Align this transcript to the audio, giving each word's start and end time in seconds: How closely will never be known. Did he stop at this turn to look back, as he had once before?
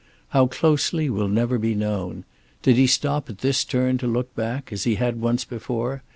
How 0.29 0.47
closely 0.47 1.11
will 1.11 1.27
never 1.27 1.59
be 1.59 1.75
known. 1.75 2.23
Did 2.63 2.75
he 2.75 2.87
stop 2.87 3.29
at 3.29 3.37
this 3.41 3.63
turn 3.63 3.99
to 3.99 4.07
look 4.07 4.33
back, 4.35 4.73
as 4.73 4.85
he 4.85 4.95
had 4.95 5.21
once 5.21 5.45
before? 5.45 6.01